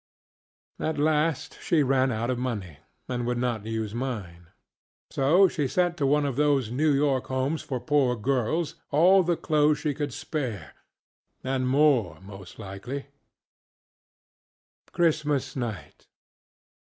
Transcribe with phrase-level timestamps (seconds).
[0.79, 4.47] At last she ran out of money, and would not use mine.
[5.11, 9.37] So she sent to one of those New York homes for poor girls all the
[9.37, 13.09] clothes she could spareŌĆöand more, most likely.
[14.91, 16.07] CHRISTMAS NIGHT.